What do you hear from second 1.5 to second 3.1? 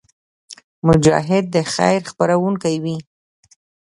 د خیر خپرونکی وي.